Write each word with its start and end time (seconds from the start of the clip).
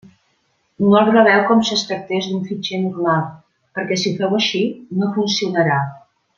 No 0.85 0.95
el 1.01 1.03
graveu 1.15 1.43
com 1.51 1.61
si 1.67 1.73
es 1.75 1.83
tractés 1.89 2.31
d'un 2.31 2.41
fitxer 2.49 2.81
normal, 2.87 3.21
perquè 3.79 4.01
si 4.05 4.15
ho 4.15 4.19
feu 4.23 4.37
així 4.41 4.67
NO 5.03 5.15
FUNCIONARÀ. 5.19 5.81